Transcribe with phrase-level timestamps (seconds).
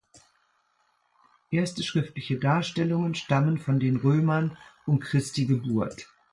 [1.51, 6.09] Erste schriftliche Darstellungen stammen von den Römern um Christi Geburt.